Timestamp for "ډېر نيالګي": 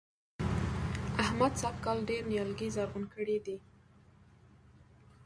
2.09-2.67